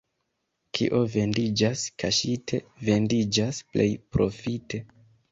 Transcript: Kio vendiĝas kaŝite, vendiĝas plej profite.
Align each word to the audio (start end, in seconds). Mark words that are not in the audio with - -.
Kio 0.77 0.99
vendiĝas 1.15 1.83
kaŝite, 2.03 2.59
vendiĝas 2.87 3.59
plej 3.75 3.87
profite. 4.17 4.81